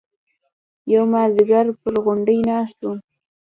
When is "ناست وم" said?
2.49-2.97